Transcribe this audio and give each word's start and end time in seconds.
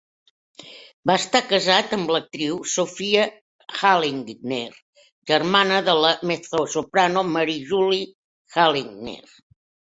Va 1.09 1.17
estar 1.21 1.41
casat 1.51 1.93
amb 1.97 2.13
l'actriu 2.15 2.57
Sophia 2.71 3.27
Halligner, 3.83 4.63
germana 5.35 5.79
de 5.91 5.97
la 6.07 6.17
mezzosoprano 6.33 7.27
Marie-Julie 7.37 8.13
Halligner. 8.61 9.21